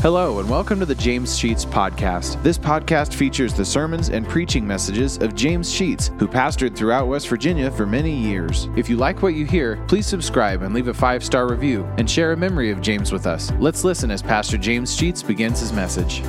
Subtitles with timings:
[0.00, 2.40] Hello, and welcome to the James Sheets Podcast.
[2.44, 7.26] This podcast features the sermons and preaching messages of James Sheets, who pastored throughout West
[7.26, 8.68] Virginia for many years.
[8.76, 12.08] If you like what you hear, please subscribe and leave a five star review and
[12.08, 13.50] share a memory of James with us.
[13.58, 16.20] Let's listen as Pastor James Sheets begins his message.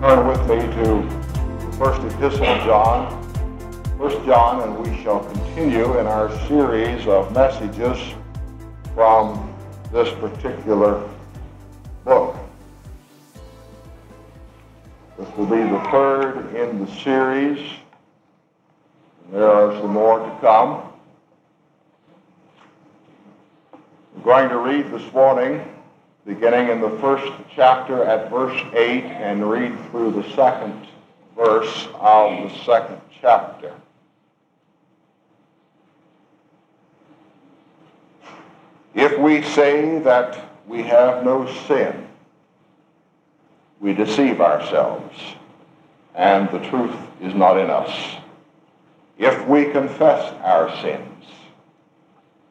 [0.00, 1.06] Turn with me to
[1.76, 3.22] first epistle John,
[3.98, 7.98] First John, and we shall continue in our series of messages
[8.94, 9.54] from
[9.92, 11.06] this particular
[12.04, 12.36] book.
[15.18, 17.58] This will be the third in the series.
[19.32, 20.92] There are some more to come.
[24.16, 25.64] I'm going to read this morning,
[26.26, 30.86] beginning in the first chapter at verse 8, and read through the second
[31.34, 33.72] verse of the second chapter.
[38.94, 42.06] If we say that we have no sin,
[43.80, 45.18] we deceive ourselves,
[46.14, 48.16] and the truth is not in us.
[49.18, 51.24] If we confess our sins,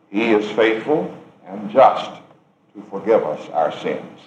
[0.10, 2.12] he is faithful and just
[2.76, 4.20] to forgive us our sins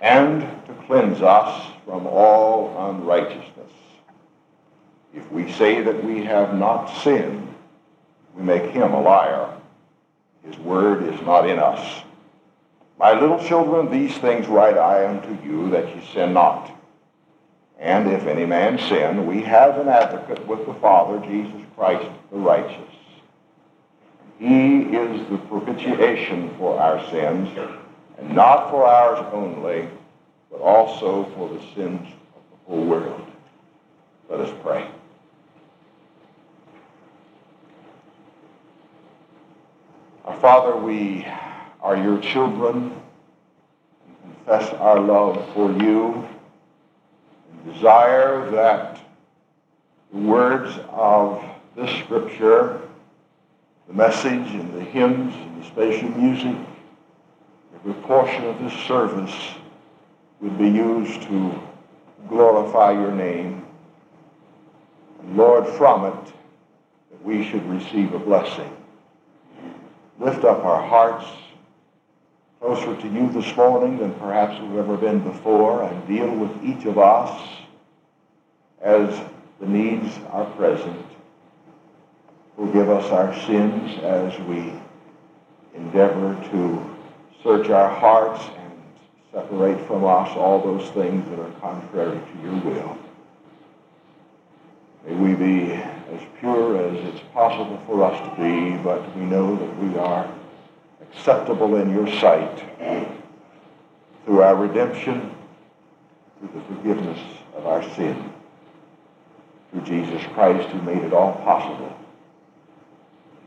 [0.00, 3.72] and to cleanse us from all unrighteousness.
[5.14, 7.54] If we say that we have not sinned,
[8.34, 9.52] we make him a liar.
[10.44, 12.02] His word is not in us.
[12.98, 16.72] My little children, these things write I unto you, that ye sin not.
[17.78, 22.38] And if any man sin, we have an advocate with the Father, Jesus Christ the
[22.38, 22.94] righteous.
[24.40, 27.48] He is the propitiation for our sins,
[28.18, 29.88] and not for ours only,
[30.50, 33.26] but also for the sins of the whole world.
[34.28, 34.88] Let us pray.
[40.24, 41.26] Our Father, we
[41.88, 42.92] are your children
[44.04, 46.28] and confess our love for you
[47.50, 49.00] and desire that
[50.12, 51.42] the words of
[51.76, 52.78] this scripture,
[53.86, 56.54] the message and the hymns and the special music,
[57.76, 59.52] every portion of this service
[60.42, 61.58] would be used to
[62.28, 63.64] glorify your name.
[65.22, 66.32] And Lord, from it,
[67.12, 68.76] that we should receive a blessing.
[70.18, 71.24] Lift up our hearts
[72.60, 76.86] closer to you this morning than perhaps we've ever been before and deal with each
[76.86, 77.40] of us
[78.80, 79.20] as
[79.60, 81.06] the needs are present.
[82.56, 84.72] Forgive us our sins as we
[85.74, 86.96] endeavor to
[87.44, 88.72] search our hearts and
[89.32, 92.98] separate from us all those things that are contrary to your will.
[95.06, 99.54] May we be as pure as it's possible for us to be, but we know
[99.54, 100.28] that we are
[101.00, 102.64] acceptable in your sight
[104.24, 105.34] through our redemption,
[106.38, 107.18] through the forgiveness
[107.56, 108.30] of our sin,
[109.70, 111.96] through Jesus Christ who made it all possible.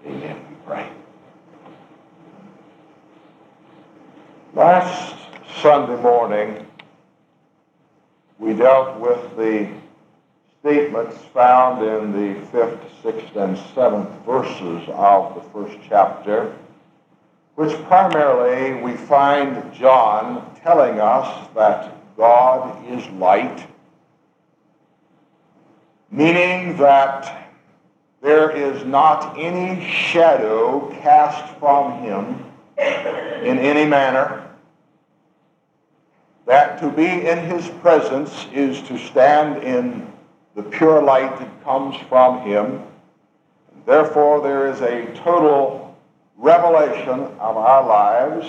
[0.06, 0.90] Amen, we pray.
[4.56, 5.16] Last
[5.62, 6.66] Sunday morning,
[8.40, 9.70] we dealt with the
[10.62, 16.56] statements found in the fifth, sixth, and seventh verses of the first chapter
[17.56, 23.68] which primarily we find John telling us that God is light,
[26.10, 27.50] meaning that
[28.22, 32.46] there is not any shadow cast from him
[32.78, 34.48] in any manner,
[36.46, 40.12] that to be in his presence is to stand in
[40.56, 42.84] the pure light that comes from him.
[43.86, 45.91] Therefore, there is a total
[46.41, 48.47] revelation of our lives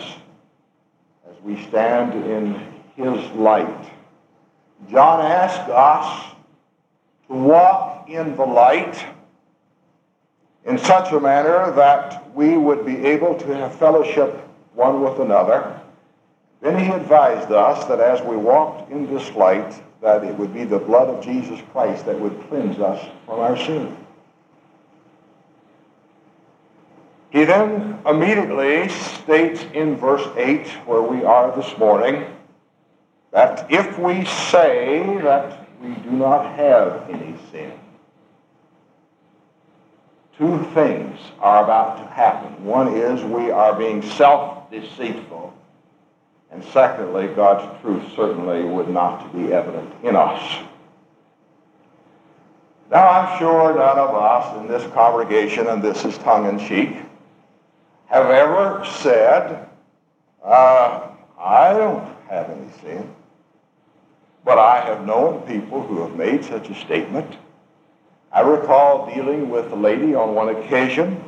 [1.30, 2.54] as we stand in
[2.96, 3.92] his light.
[4.90, 6.34] John asked us
[7.28, 9.04] to walk in the light
[10.64, 14.36] in such a manner that we would be able to have fellowship
[14.74, 15.78] one with another.
[16.62, 20.64] Then he advised us that as we walked in this light, that it would be
[20.64, 23.96] the blood of Jesus Christ that would cleanse us from our sin.
[27.32, 32.26] He then immediately states in verse 8, where we are this morning,
[33.30, 37.72] that if we say that we do not have any sin,
[40.36, 42.66] two things are about to happen.
[42.66, 45.54] One is we are being self-deceitful.
[46.50, 50.66] And secondly, God's truth certainly would not be evident in us.
[52.90, 56.94] Now, I'm sure none of us in this congregation, and this is tongue in cheek,
[58.12, 59.68] have ever said,
[60.44, 63.10] uh, I don't have any sin.
[64.44, 67.36] But I have known people who have made such a statement.
[68.30, 71.24] I recall dealing with a lady on one occasion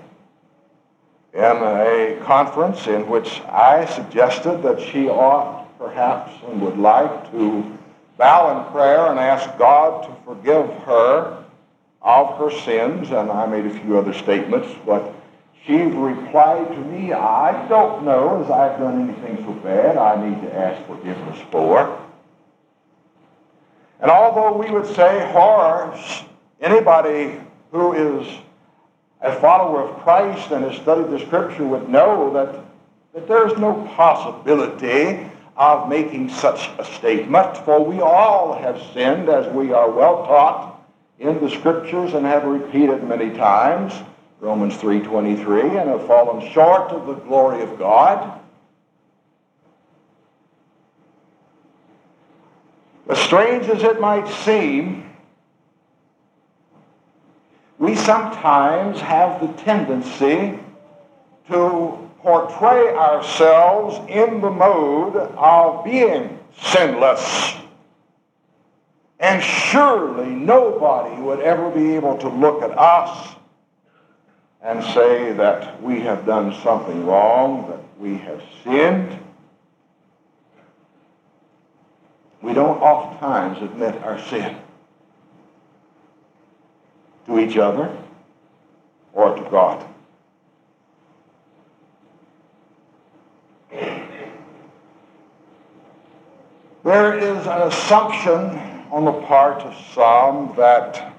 [1.33, 7.79] in a conference in which I suggested that she ought perhaps and would like to
[8.19, 11.45] bow in prayer and ask God to forgive her
[12.03, 15.15] of her sins, and I made a few other statements, but
[15.67, 20.43] she replied to me, I don't know as I've done anything so bad I need
[20.43, 22.01] to ask forgiveness for.
[24.01, 25.99] And although we would say horror,
[26.61, 27.41] anybody
[27.71, 28.39] who is
[29.23, 32.63] a follower of Christ and has studied the Scripture would know that,
[33.15, 39.51] that there's no possibility of making such a statement, for we all have sinned, as
[39.55, 40.85] we are well taught
[41.21, 43.95] in the Scriptures and have repeated many times,
[44.45, 48.41] Romans 3.23, and have fallen short of the glory of God.
[53.09, 55.11] As strange as it might seem,
[57.79, 60.59] we sometimes have the tendency
[61.49, 67.55] to portray ourselves in the mode of being sinless.
[69.21, 73.37] And surely nobody would ever be able to look at us
[74.65, 79.19] and say that we have done something wrong, that we have sinned.
[82.41, 84.57] We don't oftentimes admit our sin
[87.27, 87.95] to each other
[89.13, 89.87] or to God.
[96.85, 98.61] There is an assumption
[98.91, 101.14] on the part of some that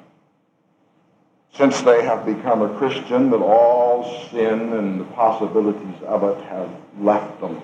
[1.58, 6.70] since they have become a Christian, that all sin and the possibilities of it have
[7.00, 7.62] left them.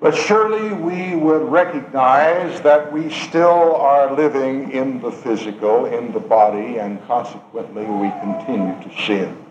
[0.00, 6.20] But surely we would recognize that we still are living in the physical, in the
[6.20, 9.44] body, and consequently we continue to sin.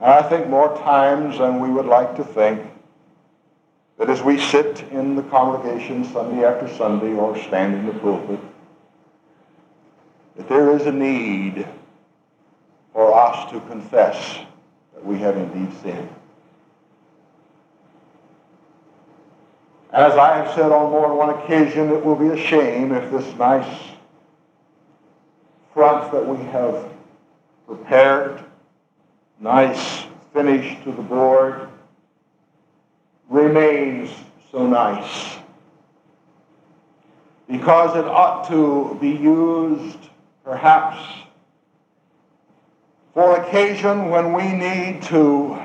[0.00, 2.62] And I think more times than we would like to think
[3.98, 8.40] that as we sit in the congregation Sunday after Sunday or stand in the pulpit,
[10.36, 11.66] that there is a need
[12.92, 14.38] for us to confess
[14.94, 16.08] that we have indeed sinned.
[19.92, 23.10] As I have said on more than one occasion, it will be a shame if
[23.10, 23.92] this nice
[25.72, 26.86] front that we have
[27.66, 28.44] prepared,
[29.40, 30.04] nice
[30.34, 31.68] finish to the board,
[33.28, 34.10] remains
[34.50, 35.36] so nice.
[37.48, 39.98] Because it ought to be used
[40.44, 40.98] perhaps
[43.16, 45.58] for occasion when we need to,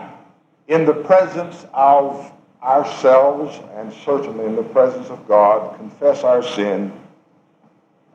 [0.69, 2.31] in the presence of
[2.63, 6.93] ourselves and certainly in the presence of God, confess our sin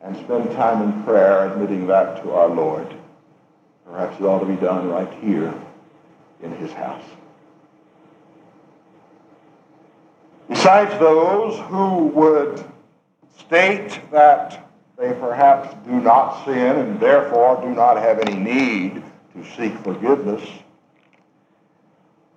[0.02, 2.87] and spend time in prayer admitting that to our Lord.
[3.84, 5.52] Perhaps it ought to be done right here
[6.42, 7.04] in his house.
[10.48, 12.64] Besides those who would
[13.38, 19.02] state that they perhaps do not sin and therefore do not have any need
[19.34, 20.43] to seek forgiveness,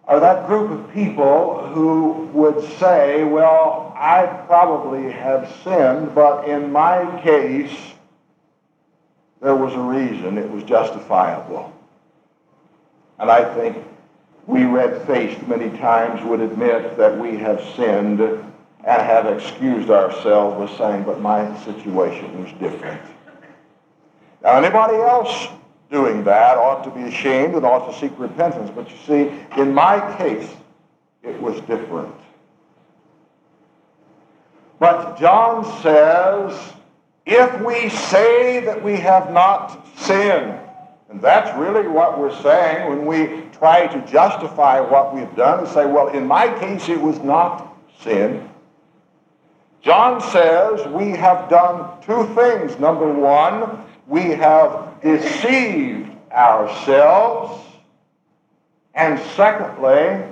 [0.06, 6.72] are that group of people who would say, well, I probably have sinned, but in
[6.72, 7.78] my case,
[9.40, 10.40] there was a reason.
[10.40, 11.72] It was justifiable.
[13.20, 13.78] And I think
[14.50, 18.44] we red-faced many times would admit that we have sinned and
[18.84, 23.00] have excused ourselves with saying, but my situation was different.
[24.42, 25.50] Now, anybody else
[25.92, 28.72] doing that ought to be ashamed and ought to seek repentance.
[28.74, 30.50] But you see, in my case,
[31.22, 32.16] it was different.
[34.80, 36.74] But John says,
[37.28, 40.58] if we say that we have not sinned,
[41.10, 45.68] and that's really what we're saying when we try to justify what we've done and
[45.68, 48.50] say, well, in my case, it was not sin.
[49.82, 52.80] John says we have done two things.
[52.80, 57.66] Number one, we have deceived ourselves.
[58.96, 60.26] And secondly,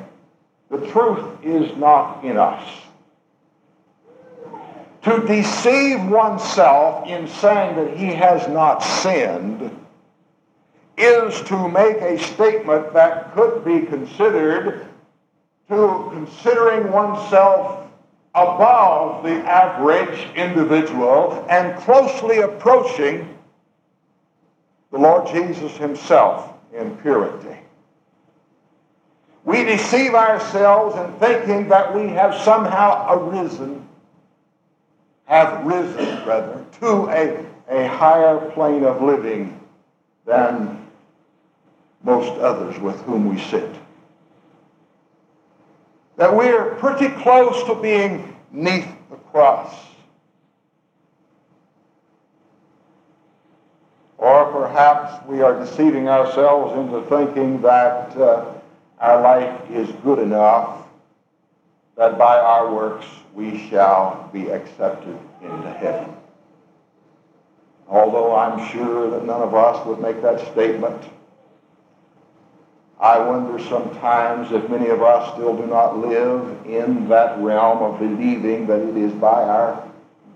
[0.70, 2.82] the truth is not in us.
[5.04, 9.72] To deceive oneself in saying that he has not sinned
[10.98, 14.88] is to make a statement that could be considered
[15.70, 17.88] to considering oneself
[18.34, 23.38] above the average individual and closely approaching
[24.92, 27.58] the Lord Jesus himself in purity.
[29.44, 33.88] We deceive ourselves in thinking that we have somehow arisen,
[35.26, 39.60] have risen, rather, to a, a higher plane of living
[40.26, 40.87] than
[42.04, 43.70] most others with whom we sit.
[46.16, 49.74] That we're pretty close to being neath the cross.
[54.18, 58.54] Or perhaps we are deceiving ourselves into thinking that uh,
[59.00, 60.88] our life is good enough
[61.98, 66.16] that by our works we shall be accepted into heaven.
[67.88, 71.10] Although I'm sure that none of us would make that statement,
[73.00, 78.00] I wonder sometimes if many of us still do not live in that realm of
[78.00, 79.88] believing that it is by our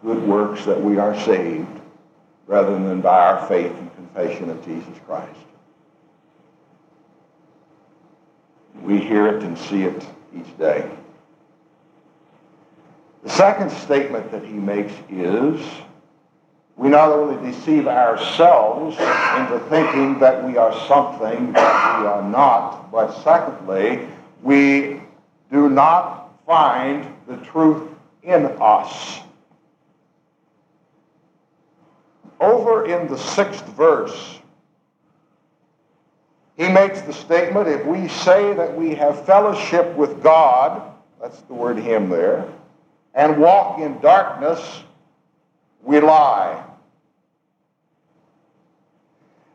[0.04, 1.80] good works that we are saved
[2.46, 5.40] rather than by our faith and confession of Jesus Christ.
[8.82, 10.90] We hear it and see it each day.
[13.24, 15.60] The second statement that he makes is
[16.78, 22.92] we not only deceive ourselves into thinking that we are something that we are not,
[22.92, 24.08] but secondly,
[24.42, 25.02] we
[25.52, 27.90] do not find the truth
[28.24, 29.20] in us.
[32.40, 34.40] Over in the sixth verse,
[36.58, 40.82] he makes the statement if we say that we have fellowship with God,
[41.22, 42.48] that's the word him there,
[43.14, 44.84] and walk in darkness,
[45.84, 46.64] we lie.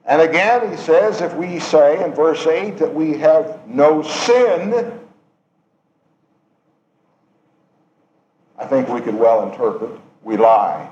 [0.04, 5.00] And again, he says, if we say in verse 8 that we have no sin,
[8.58, 9.90] I think we could well interpret,
[10.22, 10.90] we lie.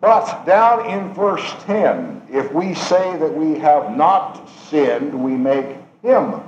[0.00, 5.78] But down in verse 10, if we say that we have not sinned, we make
[6.02, 6.40] him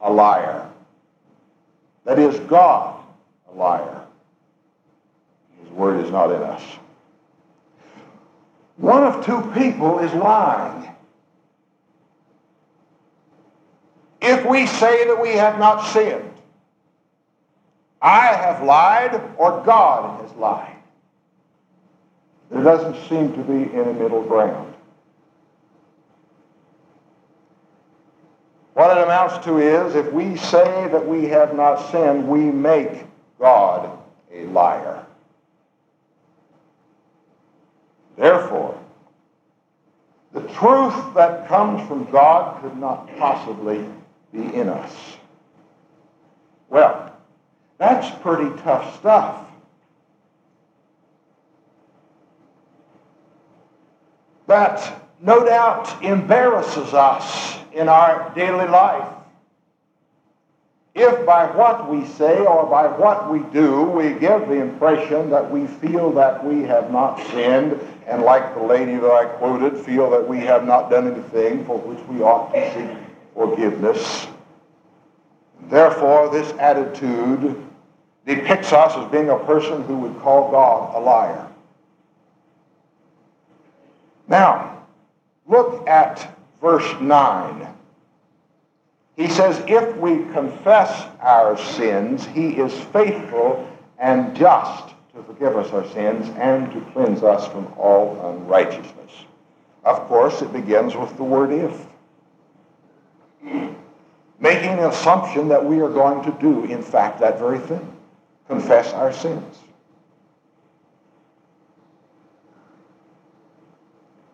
[0.00, 0.68] a liar.
[2.04, 3.00] That is, God
[3.52, 4.01] a liar.
[5.72, 6.62] His word is not in us.
[8.76, 10.90] One of two people is lying.
[14.20, 16.30] If we say that we have not sinned,
[18.02, 20.76] I have lied or God has lied.
[22.50, 24.74] There doesn't seem to be any middle ground.
[28.74, 33.04] What it amounts to is if we say that we have not sinned, we make
[33.38, 33.98] God
[34.32, 35.06] a liar.
[38.16, 38.78] Therefore,
[40.32, 43.86] the truth that comes from God could not possibly
[44.32, 45.16] be in us.
[46.70, 47.14] Well,
[47.78, 49.46] that's pretty tough stuff.
[54.52, 59.08] that no doubt embarrasses us in our daily life.
[60.94, 65.50] If by what we say or by what we do, we give the impression that
[65.50, 70.10] we feel that we have not sinned, and like the lady that I quoted, feel
[70.10, 72.98] that we have not done anything for which we ought to seek
[73.34, 74.26] forgiveness.
[75.70, 77.56] Therefore, this attitude
[78.26, 81.48] depicts us as being a person who would call God a liar.
[84.28, 84.84] Now,
[85.46, 87.66] look at verse 9.
[89.16, 95.70] He says, If we confess our sins, he is faithful and just to forgive us
[95.72, 99.12] our sins and to cleanse us from all unrighteousness.
[99.84, 101.86] Of course, it begins with the word if.
[104.40, 107.88] Making an assumption that we are going to do, in fact, that very thing
[108.48, 109.58] confess our sins.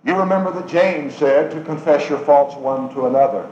[0.04, 3.50] You remember that James said to confess your faults one to another.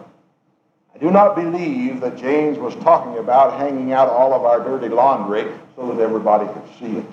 [0.96, 4.88] I do not believe that James was talking about hanging out all of our dirty
[4.88, 7.04] laundry so that everybody could see it.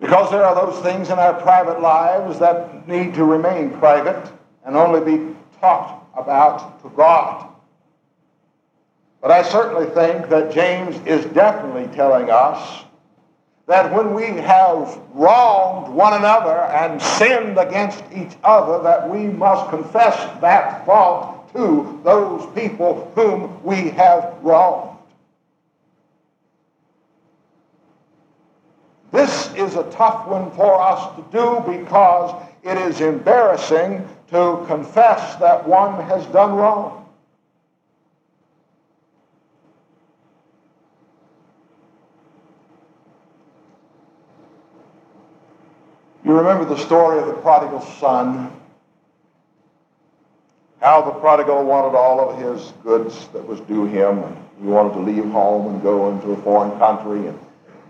[0.00, 4.32] Because there are those things in our private lives that need to remain private
[4.64, 7.46] and only be talked about to God.
[9.20, 12.84] But I certainly think that James is definitely telling us
[13.70, 19.70] that when we have wronged one another and sinned against each other, that we must
[19.70, 24.98] confess that fault to those people whom we have wronged.
[29.12, 32.34] This is a tough one for us to do because
[32.64, 37.08] it is embarrassing to confess that one has done wrong.
[46.24, 48.52] You remember the story of the prodigal son?
[50.80, 54.94] How the prodigal wanted all of his goods that was due him, and he wanted
[54.94, 57.38] to leave home and go into a foreign country, and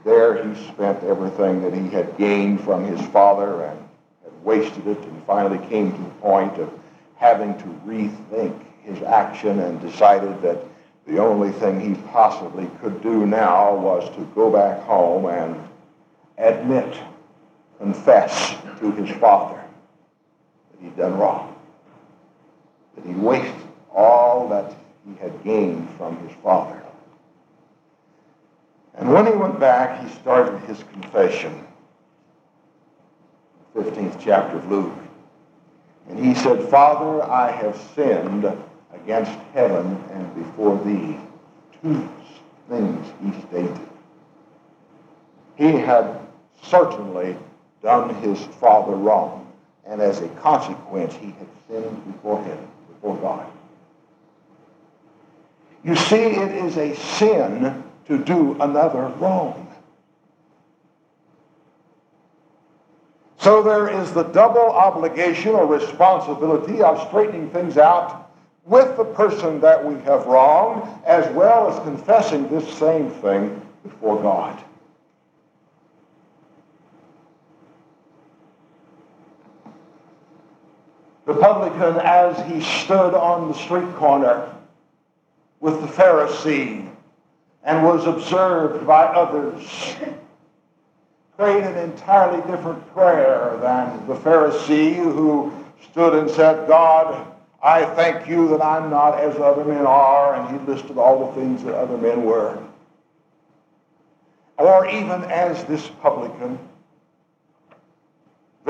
[0.05, 3.79] there he spent everything that he had gained from his father and
[4.23, 6.73] had wasted it, and finally came to the point of
[7.17, 10.59] having to rethink his action and decided that
[11.07, 15.57] the only thing he possibly could do now was to go back home and
[16.39, 16.97] admit
[17.81, 19.59] confess to his father
[20.71, 21.57] that he'd done wrong,
[22.95, 23.55] that he wasted
[23.95, 24.75] all that
[25.07, 26.83] he had gained from his father.
[28.95, 31.67] And when he went back, he started his confession.
[33.75, 34.93] 15th chapter of Luke.
[36.09, 38.45] And he said, Father, I have sinned
[38.93, 41.17] against heaven and before thee.
[41.83, 42.09] Two
[42.69, 43.81] things he stated.
[45.57, 46.19] He had
[46.63, 47.37] certainly
[47.83, 49.51] done his father wrong.
[49.87, 52.59] And as a consequence, he had sinned before him,
[52.93, 53.51] before God.
[55.83, 59.67] You see, it is a sin to do another wrong.
[63.39, 68.31] So there is the double obligation or responsibility of straightening things out
[68.67, 74.21] with the person that we have wronged, as well as confessing this same thing before
[74.21, 74.63] God.
[81.31, 84.53] The publican, as he stood on the street corner
[85.61, 86.91] with the Pharisee
[87.63, 89.95] and was observed by others,
[91.37, 95.53] prayed an entirely different prayer than the Pharisee who
[95.93, 97.33] stood and said, God,
[97.63, 101.41] I thank you that I'm not as other men are, and he listed all the
[101.41, 102.59] things that other men were.
[104.59, 106.59] Or even as this publican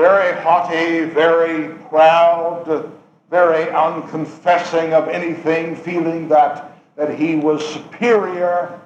[0.01, 2.91] very haughty, very proud,
[3.29, 8.81] very unconfessing of anything, feeling that, that he was superior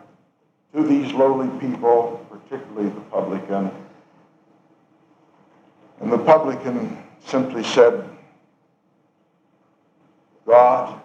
[0.74, 3.72] to these lowly people, particularly the publican.
[6.02, 8.04] And the publican simply said,
[10.46, 11.02] God,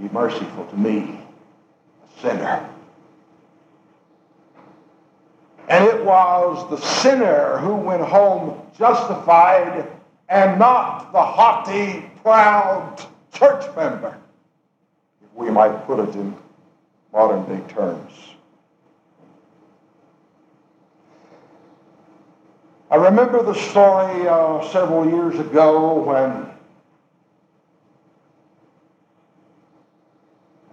[0.00, 1.18] be merciful to me,
[2.04, 2.70] a sinner.
[5.68, 9.90] And it was the sinner who went home justified
[10.28, 14.16] and not the haughty, proud church member,
[15.22, 16.34] if we might put it in
[17.12, 18.12] modern day terms.
[22.90, 26.48] I remember the story uh, several years ago when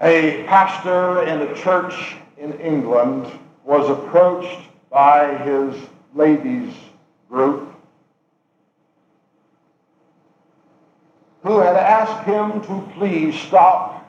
[0.02, 3.32] a pastor in a church in England
[3.63, 5.73] was approached by his
[6.13, 6.73] ladies
[7.30, 7.73] group
[11.43, 14.06] who had asked him to please stop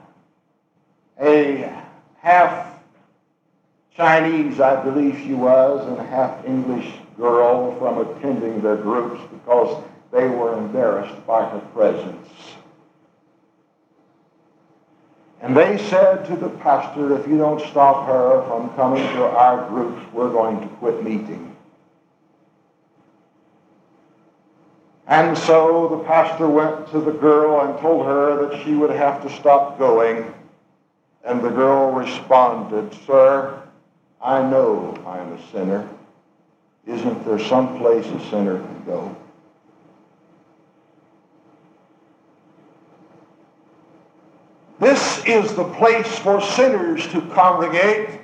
[1.20, 1.82] a
[2.18, 2.72] half
[3.94, 9.82] Chinese, I believe she was, and a half English girl from attending their groups because
[10.10, 12.28] they were embarrassed by her presence.
[15.42, 19.68] And they said to the pastor, if you don't stop her from coming to our
[19.68, 21.56] groups, we're going to quit meeting.
[25.08, 29.20] And so the pastor went to the girl and told her that she would have
[29.22, 30.32] to stop going.
[31.24, 33.60] And the girl responded, Sir,
[34.20, 35.88] I know I'm a sinner.
[36.86, 39.16] Isn't there some place a sinner can go?
[44.82, 48.18] This is the place for sinners to congregate,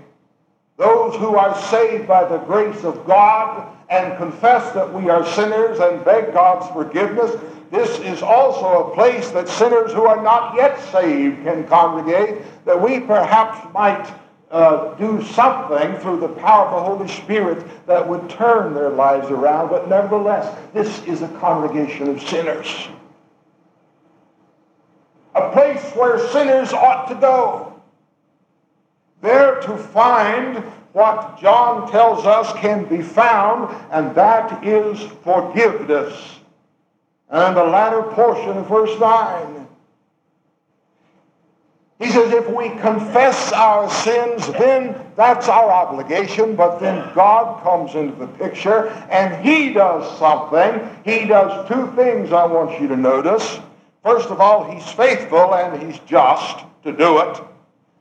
[0.77, 5.79] those who are saved by the grace of God and confess that we are sinners
[5.79, 7.40] and beg God's forgiveness.
[7.71, 12.83] This is also a place that sinners who are not yet saved can congregate, that
[12.83, 14.12] we perhaps might
[14.51, 19.31] uh, do something through the power of the Holy Spirit that would turn their lives
[19.31, 19.68] around.
[19.68, 22.88] But nevertheless, this is a congregation of sinners
[25.42, 27.81] a place where sinners ought to go.
[29.20, 30.59] There to find
[30.92, 36.40] what John tells us can be found, and that is forgiveness.
[37.31, 39.66] And the latter portion of verse 9.
[41.98, 46.55] He says, if we confess our sins, then that's our obligation.
[46.55, 50.88] But then God comes into the picture and He does something.
[51.05, 53.59] He does two things I want you to notice.
[54.03, 57.41] First of all, he's faithful and he's just to do it.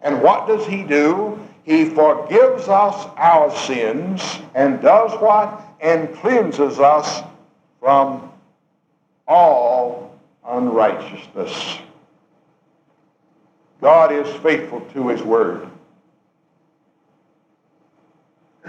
[0.01, 1.39] And what does he do?
[1.63, 5.67] He forgives us our sins and does what?
[5.79, 7.21] and cleanses us
[7.79, 8.31] from
[9.27, 10.15] all
[10.47, 11.79] unrighteousness.
[13.81, 15.67] God is faithful to his word.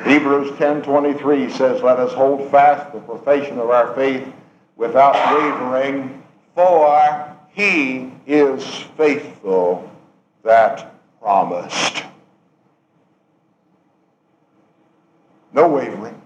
[0.05, 4.31] Hebrews 10:23 says, "Let us hold fast the profession of our faith
[4.77, 6.18] without wavering,
[6.59, 8.65] for he is
[8.97, 9.89] faithful
[10.43, 12.03] that promised."
[15.53, 16.21] No wavering.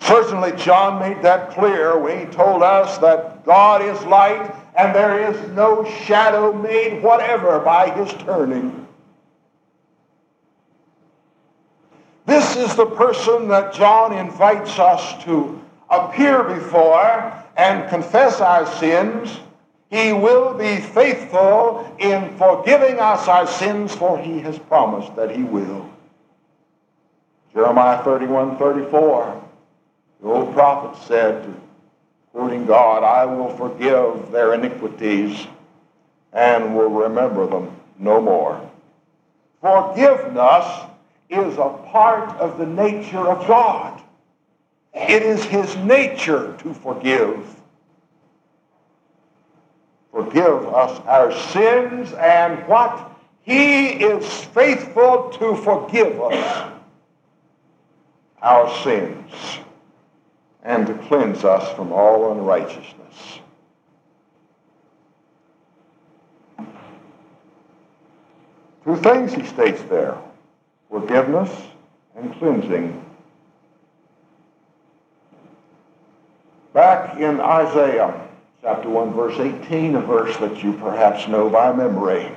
[0.00, 5.20] Certainly, John made that clear when he told us that God is light and there
[5.30, 8.84] is no shadow made whatever by his turning.
[12.24, 19.38] This is the person that John invites us to appear before and confess our sins.
[19.90, 25.42] He will be faithful in forgiving us our sins, for he has promised that he
[25.42, 25.88] will.
[27.54, 29.42] Jeremiah 31 34.
[30.20, 31.54] The old prophet said,
[32.32, 35.46] quoting God, I will forgive their iniquities
[36.32, 38.60] and will remember them no more.
[39.60, 40.66] Forgiveness
[41.30, 44.02] is a part of the nature of God.
[44.96, 47.54] It is his nature to forgive.
[50.10, 53.12] Forgive us our sins and what?
[53.42, 56.72] He is faithful to forgive us
[58.40, 59.30] our sins
[60.62, 63.40] and to cleanse us from all unrighteousness.
[68.82, 70.16] Two things he states there
[70.88, 71.50] forgiveness
[72.16, 73.05] and cleansing.
[76.76, 78.28] Back in Isaiah
[78.60, 82.30] chapter 1, verse 18, a verse that you perhaps know by memory.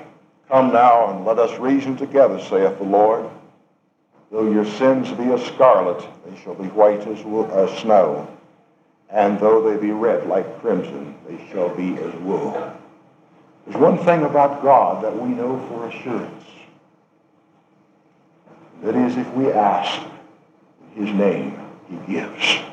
[0.47, 3.29] Come now and let us reason together, saith the Lord.
[4.31, 8.33] Though your sins be as scarlet, they shall be white as, as uh, snow.
[9.09, 12.53] And though they be red like crimson, they shall be as wool.
[13.67, 16.45] There's one thing about God that we know for assurance.
[18.83, 20.01] That is, if we ask
[20.95, 22.68] his name, he gives.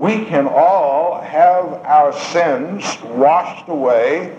[0.00, 4.34] We can all have our sins washed away,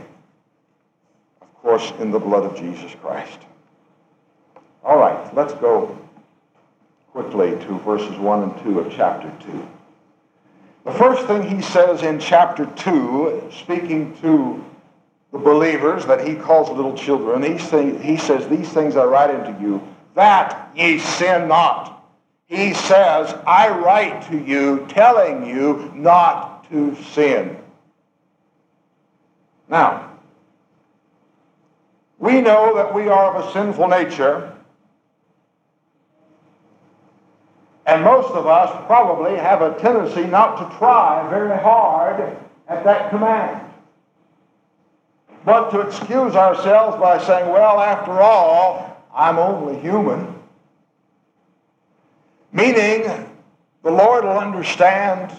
[1.40, 3.38] of course, in the blood of Jesus Christ.
[4.84, 5.96] All right, let's go
[7.12, 9.68] quickly to verses 1 and 2 of chapter 2.
[10.86, 14.66] The first thing he says in chapter 2, speaking to
[15.32, 19.30] the believers that he calls little children, he, say, he says, These things I write
[19.30, 22.01] unto you, that ye sin not.
[22.52, 27.58] He says, I write to you, telling you not to sin.
[29.70, 30.12] Now,
[32.20, 34.52] we know that we are of a sinful nature,
[37.86, 42.38] And most of us probably have a tendency not to try very hard
[42.68, 43.60] at that command.
[45.44, 50.41] But to excuse ourselves by saying, well, after all, I'm only human.
[52.54, 53.04] Meaning,
[53.84, 55.32] the Lord will understand.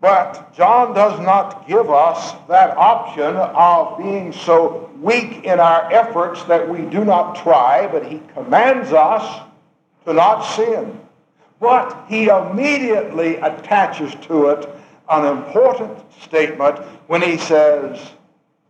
[0.00, 6.42] But John does not give us that option of being so weak in our efforts
[6.44, 9.42] that we do not try, but he commands us
[10.06, 10.98] to not sin.
[11.60, 14.68] But he immediately attaches to it
[15.10, 18.12] an important statement when he says,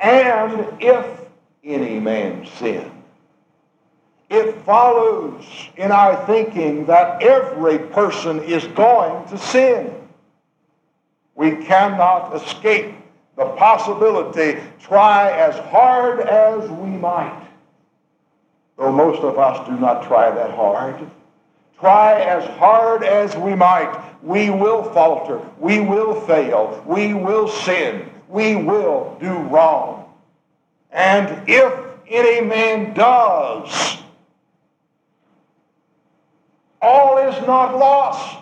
[0.00, 1.06] and if
[1.62, 2.90] any man sin.
[4.30, 5.44] It follows
[5.76, 9.92] in our thinking that every person is going to sin.
[11.34, 12.94] We cannot escape
[13.36, 17.44] the possibility, try as hard as we might.
[18.78, 21.10] Though most of us do not try that hard.
[21.80, 28.08] Try as hard as we might, we will falter, we will fail, we will sin,
[28.28, 30.04] we will do wrong.
[30.92, 31.72] And if
[32.06, 34.00] any man does,
[36.82, 38.38] all is not lost.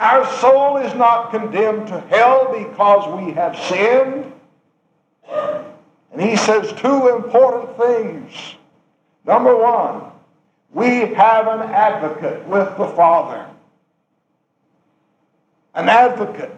[0.00, 4.32] Our soul is not condemned to hell because we have sinned.
[6.12, 8.32] And he says two important things.
[9.26, 10.02] Number one,
[10.72, 13.46] we have an advocate with the Father.
[15.74, 16.54] An advocate.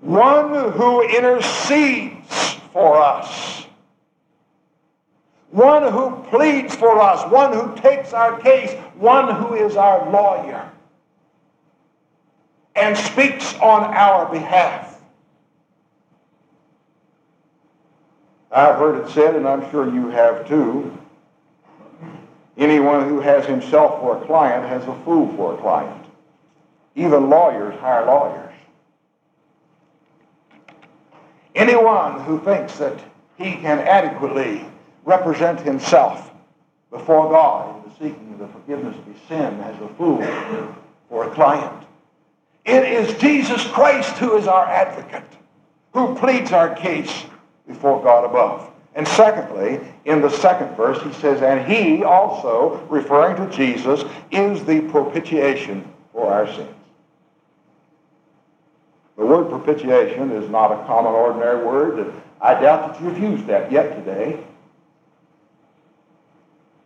[0.00, 3.66] One who intercedes for us.
[5.50, 7.30] One who pleads for us.
[7.30, 8.72] One who takes our case.
[8.96, 10.70] One who is our lawyer
[12.78, 15.00] and speaks on our behalf.
[18.50, 20.96] I've heard it said, and I'm sure you have too,
[22.56, 26.06] anyone who has himself for a client has a fool for a client.
[26.94, 28.54] Even lawyers hire lawyers.
[31.54, 32.98] Anyone who thinks that
[33.36, 34.64] he can adequately
[35.04, 36.30] represent himself
[36.90, 40.22] before God in the seeking of the forgiveness of his sin as a fool
[41.10, 41.84] or a client.
[42.64, 45.24] It is Jesus Christ who is our advocate,
[45.92, 47.24] who pleads our case
[47.66, 48.70] before God above.
[48.94, 54.64] And secondly, in the second verse, he says, And he also, referring to Jesus, is
[54.64, 56.74] the propitiation for our sins.
[59.16, 62.12] The word propitiation is not a common, ordinary word.
[62.40, 64.44] I doubt that you've used that yet today.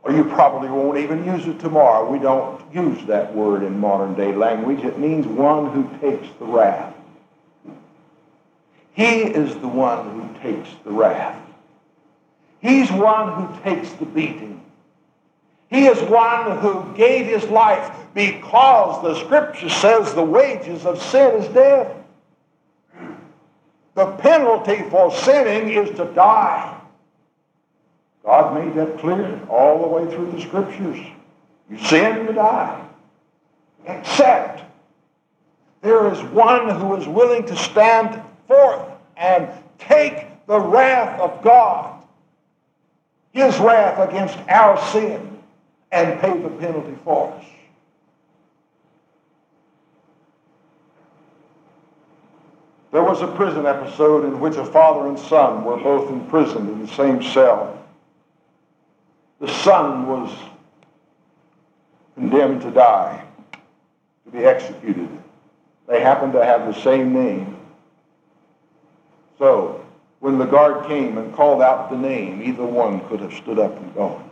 [0.03, 2.11] Or you probably won't even use it tomorrow.
[2.11, 4.81] We don't use that word in modern day language.
[4.85, 6.95] It means one who takes the wrath.
[8.95, 11.41] He is the one who takes the wrath.
[12.61, 14.61] He's one who takes the beating.
[15.71, 21.43] He is one who gave his life because the scripture says the wages of sin
[21.43, 21.97] is death.
[23.95, 26.82] The penalty for sinning is to die.
[28.25, 30.99] God made that clear all the way through the scriptures.
[31.69, 32.89] You sin, you die.
[33.87, 34.63] Except
[35.81, 42.03] there is one who is willing to stand forth and take the wrath of God,
[43.33, 45.39] his wrath against our sin,
[45.91, 47.45] and pay the penalty for us.
[52.93, 56.87] There was a prison episode in which a father and son were both imprisoned in
[56.87, 57.82] the same cell.
[59.43, 60.33] The son was
[62.15, 63.25] condemned to die,
[64.25, 65.09] to be executed.
[65.89, 67.57] They happened to have the same name.
[69.41, 69.85] So,
[70.21, 73.77] when the guard came and called out the name, either one could have stood up
[73.77, 74.31] and gone.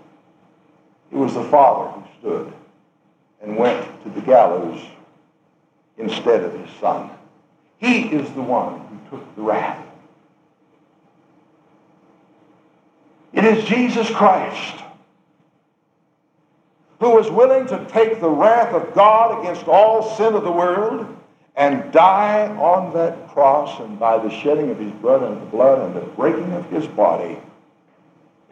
[1.10, 2.52] It was the father who stood
[3.42, 4.80] and went to the gallows
[5.98, 7.10] instead of his son.
[7.78, 9.84] He is the one who took the wrath.
[13.32, 14.84] It is Jesus Christ
[17.00, 21.06] who was willing to take the wrath of God against all sin of the world
[21.56, 25.78] and die on that cross and by the shedding of his blood and the blood
[25.80, 27.38] and the breaking of his body,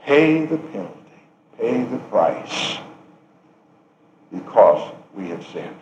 [0.03, 0.95] pay the penalty,
[1.59, 2.79] pay the price
[4.33, 5.77] because we had sinned.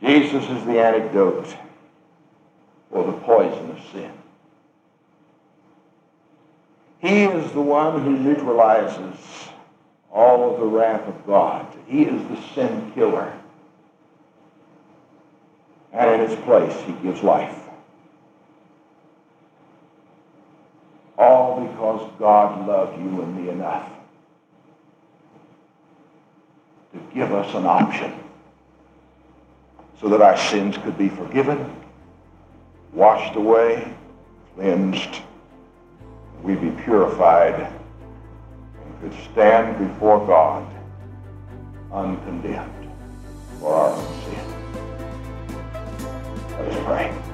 [0.00, 1.54] Jesus is the antidote
[2.90, 4.10] for the poison of sin.
[7.04, 9.14] He is the one who neutralizes
[10.10, 11.66] all of the wrath of God.
[11.86, 13.30] He is the sin killer.
[15.92, 17.60] And in his place, he gives life.
[21.18, 23.90] All because God loved you and me enough
[26.94, 28.14] to give us an option
[30.00, 31.70] so that our sins could be forgiven,
[32.94, 33.92] washed away,
[34.54, 35.20] cleansed,
[36.44, 40.62] we be purified, and could stand before God
[41.90, 42.92] uncondemned
[43.58, 44.44] for our sin.
[46.50, 47.33] Let us pray.